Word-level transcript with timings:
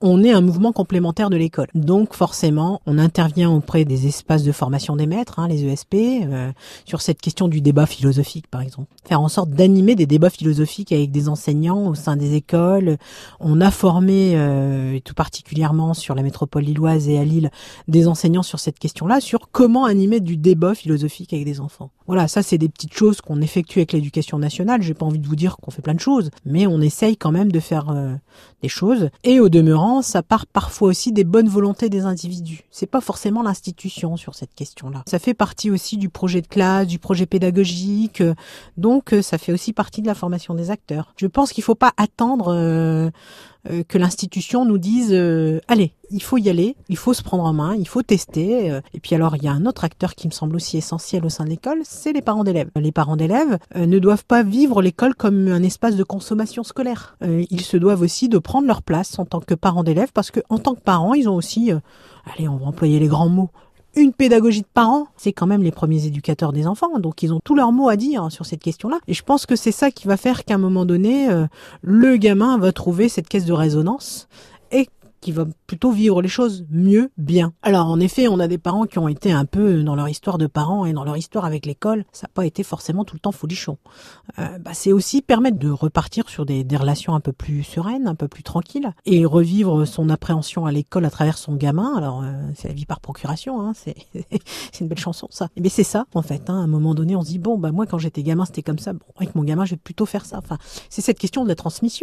on 0.00 0.22
est 0.22 0.30
un 0.30 0.40
mouvement 0.40 0.72
complémentaire 0.72 1.30
de 1.30 1.36
l'école. 1.36 1.66
Donc 1.74 2.14
forcément, 2.14 2.80
on 2.86 2.98
intervient 2.98 3.50
auprès 3.50 3.84
des 3.84 4.06
espaces 4.06 4.44
de 4.44 4.52
formation 4.52 4.96
des 4.96 5.06
maîtres, 5.06 5.38
hein, 5.38 5.48
les 5.48 5.64
ESP, 5.64 5.94
euh, 5.94 6.52
sur 6.84 7.00
cette 7.00 7.20
question 7.20 7.48
du 7.48 7.60
débat 7.60 7.86
philosophique, 7.86 8.46
par 8.48 8.60
exemple. 8.60 8.88
Faire 9.04 9.20
en 9.20 9.28
sorte 9.28 9.50
d'animer 9.50 9.96
des 9.96 10.06
débats 10.06 10.30
philosophiques 10.30 10.92
avec 10.92 11.10
des 11.10 11.28
enseignants 11.28 11.88
au 11.88 11.94
sein 11.94 12.16
des 12.16 12.34
écoles. 12.34 12.96
On 13.40 13.60
a 13.60 13.70
formé, 13.70 14.32
euh, 14.34 15.00
tout 15.04 15.14
particulièrement 15.14 15.94
sur 15.94 16.14
la 16.14 16.22
métropole 16.22 16.62
lilloise 16.62 17.08
et 17.08 17.18
à 17.18 17.24
Lille, 17.24 17.50
des 17.88 18.06
enseignants 18.06 18.42
sur 18.42 18.60
cette 18.60 18.78
question-là, 18.78 19.20
sur 19.20 19.50
comment 19.50 19.84
animer 19.84 20.20
du 20.20 20.36
débat 20.36 20.74
philosophique 20.74 21.32
avec 21.32 21.44
des 21.44 21.60
enfants. 21.60 21.90
Voilà, 22.08 22.26
ça 22.26 22.42
c'est 22.42 22.56
des 22.56 22.70
petites 22.70 22.94
choses 22.94 23.20
qu'on 23.20 23.42
effectue 23.42 23.80
avec 23.80 23.92
l'éducation 23.92 24.38
nationale. 24.38 24.80
J'ai 24.80 24.94
pas 24.94 25.04
envie 25.04 25.18
de 25.18 25.26
vous 25.26 25.36
dire 25.36 25.58
qu'on 25.58 25.70
fait 25.70 25.82
plein 25.82 25.94
de 25.94 26.00
choses, 26.00 26.30
mais 26.46 26.66
on 26.66 26.80
essaye 26.80 27.18
quand 27.18 27.30
même 27.30 27.52
de 27.52 27.60
faire 27.60 27.90
euh, 27.90 28.14
des 28.62 28.68
choses. 28.68 29.10
Et 29.24 29.40
au 29.40 29.50
demeurant, 29.50 30.00
ça 30.00 30.22
part 30.22 30.46
parfois 30.46 30.88
aussi 30.88 31.12
des 31.12 31.24
bonnes 31.24 31.50
volontés 31.50 31.90
des 31.90 32.06
individus. 32.06 32.64
C'est 32.70 32.86
pas 32.86 33.02
forcément 33.02 33.42
l'institution 33.42 34.16
sur 34.16 34.34
cette 34.34 34.54
question-là. 34.54 35.02
Ça 35.06 35.18
fait 35.18 35.34
partie 35.34 35.70
aussi 35.70 35.98
du 35.98 36.08
projet 36.08 36.40
de 36.40 36.46
classe, 36.46 36.86
du 36.86 36.98
projet 36.98 37.26
pédagogique. 37.26 38.22
Donc 38.78 39.14
ça 39.20 39.36
fait 39.36 39.52
aussi 39.52 39.74
partie 39.74 40.00
de 40.00 40.06
la 40.06 40.14
formation 40.14 40.54
des 40.54 40.70
acteurs. 40.70 41.12
Je 41.16 41.26
pense 41.26 41.52
qu'il 41.52 41.62
faut 41.62 41.74
pas 41.74 41.92
attendre 41.98 42.54
euh, 42.54 43.10
euh, 43.68 43.82
que 43.86 43.98
l'institution 43.98 44.64
nous 44.64 44.78
dise 44.78 45.10
euh, 45.12 45.60
allez, 45.66 45.92
il 46.10 46.22
faut 46.22 46.38
y 46.38 46.48
aller, 46.48 46.76
il 46.88 46.96
faut 46.96 47.12
se 47.12 47.22
prendre 47.22 47.44
en 47.44 47.52
main, 47.52 47.74
il 47.74 47.88
faut 47.88 48.02
tester. 48.02 48.70
Euh. 48.70 48.80
Et 48.94 49.00
puis 49.00 49.14
alors, 49.14 49.36
il 49.36 49.42
y 49.42 49.48
a 49.48 49.52
un 49.52 49.66
autre 49.66 49.84
acteur 49.84 50.14
qui 50.14 50.28
me 50.28 50.32
semble 50.32 50.54
aussi 50.56 50.76
essentiel 50.76 51.24
au 51.24 51.28
sein 51.28 51.44
de 51.44 51.50
l'école, 51.50 51.80
c'est 51.82 52.12
les 52.12 52.22
parents 52.22 52.44
d'élèves. 52.44 52.70
Les 52.76 52.92
parents 52.92 53.16
d'élèves 53.16 53.58
ne 53.74 53.98
doivent 53.98 54.24
pas 54.24 54.42
vivre 54.42 54.80
l'école 54.80 55.14
comme 55.14 55.48
un 55.48 55.62
espace 55.62 55.96
de 55.96 56.04
consommation 56.04 56.62
scolaire. 56.62 57.16
ils 57.22 57.62
se 57.62 57.76
doivent 57.76 58.02
aussi 58.02 58.28
de 58.28 58.38
prendre 58.38 58.66
leur 58.66 58.82
place 58.82 59.18
en 59.18 59.24
tant 59.24 59.40
que 59.40 59.54
parents 59.54 59.84
d'élèves 59.84 60.12
parce 60.14 60.30
que 60.30 60.40
en 60.48 60.58
tant 60.58 60.74
que 60.74 60.80
parents, 60.80 61.14
ils 61.14 61.28
ont 61.28 61.34
aussi, 61.34 61.72
allez, 62.32 62.48
on 62.48 62.56
va 62.56 62.66
employer 62.66 62.98
les 63.00 63.08
grands 63.08 63.28
mots, 63.28 63.50
une 63.98 64.12
pédagogie 64.12 64.62
de 64.62 64.66
parents, 64.72 65.08
c'est 65.16 65.32
quand 65.32 65.46
même 65.46 65.62
les 65.62 65.72
premiers 65.72 66.06
éducateurs 66.06 66.52
des 66.52 66.66
enfants, 66.66 66.98
donc 66.98 67.22
ils 67.22 67.32
ont 67.32 67.40
tous 67.42 67.54
leurs 67.54 67.72
mots 67.72 67.88
à 67.88 67.96
dire 67.96 68.30
sur 68.30 68.46
cette 68.46 68.62
question-là. 68.62 68.98
Et 69.08 69.14
je 69.14 69.22
pense 69.22 69.46
que 69.46 69.56
c'est 69.56 69.72
ça 69.72 69.90
qui 69.90 70.06
va 70.06 70.16
faire 70.16 70.44
qu'à 70.44 70.54
un 70.54 70.58
moment 70.58 70.84
donné, 70.84 71.28
euh, 71.30 71.46
le 71.82 72.16
gamin 72.16 72.58
va 72.58 72.72
trouver 72.72 73.08
cette 73.08 73.28
caisse 73.28 73.44
de 73.44 73.52
résonance 73.52 74.28
qui 75.20 75.32
va 75.32 75.46
plutôt 75.66 75.90
vivre 75.90 76.22
les 76.22 76.28
choses 76.28 76.64
mieux, 76.70 77.10
bien. 77.16 77.52
Alors 77.62 77.86
en 77.86 78.00
effet, 78.00 78.28
on 78.28 78.38
a 78.38 78.48
des 78.48 78.58
parents 78.58 78.86
qui 78.86 78.98
ont 78.98 79.08
été 79.08 79.32
un 79.32 79.44
peu 79.44 79.82
dans 79.82 79.94
leur 79.94 80.08
histoire 80.08 80.38
de 80.38 80.46
parents 80.46 80.84
et 80.84 80.92
dans 80.92 81.04
leur 81.04 81.16
histoire 81.16 81.44
avec 81.44 81.66
l'école, 81.66 82.04
ça 82.12 82.26
n'a 82.26 82.30
pas 82.32 82.46
été 82.46 82.62
forcément 82.62 83.04
tout 83.04 83.16
le 83.16 83.20
temps 83.20 83.32
folichon. 83.32 83.78
Euh, 84.38 84.58
bah, 84.58 84.72
c'est 84.74 84.92
aussi 84.92 85.22
permettre 85.22 85.58
de 85.58 85.70
repartir 85.70 86.28
sur 86.28 86.46
des, 86.46 86.64
des, 86.64 86.76
relations 86.76 87.14
un 87.14 87.20
peu 87.20 87.32
plus 87.32 87.64
sereines, 87.64 88.06
un 88.06 88.14
peu 88.14 88.28
plus 88.28 88.42
tranquilles, 88.42 88.92
et 89.04 89.24
revivre 89.24 89.86
son 89.86 90.08
appréhension 90.08 90.66
à 90.66 90.72
l'école 90.72 91.04
à 91.04 91.10
travers 91.10 91.38
son 91.38 91.54
gamin. 91.54 91.94
Alors 91.96 92.22
euh, 92.22 92.32
c'est 92.54 92.68
la 92.68 92.74
vie 92.74 92.86
par 92.86 93.00
procuration, 93.00 93.60
hein, 93.60 93.72
c'est 93.74 93.96
une 94.80 94.88
belle 94.88 94.98
chanson 94.98 95.28
ça. 95.30 95.48
Mais 95.58 95.68
c'est 95.68 95.84
ça 95.84 96.06
en 96.14 96.22
fait. 96.22 96.48
Hein, 96.50 96.60
à 96.60 96.62
un 96.62 96.66
moment 96.66 96.94
donné, 96.94 97.16
on 97.16 97.22
se 97.22 97.28
dit 97.28 97.38
bon 97.38 97.58
bah 97.58 97.72
moi 97.72 97.86
quand 97.86 97.98
j'étais 97.98 98.22
gamin 98.22 98.44
c'était 98.44 98.62
comme 98.62 98.78
ça. 98.78 98.92
Bon 98.92 99.06
avec 99.16 99.34
mon 99.34 99.42
gamin 99.42 99.64
je 99.64 99.72
vais 99.72 99.80
plutôt 99.82 100.06
faire 100.06 100.24
ça. 100.24 100.38
Enfin 100.38 100.58
c'est 100.88 101.02
cette 101.02 101.18
question 101.18 101.42
de 101.44 101.48
la 101.48 101.56
transmission. 101.56 101.98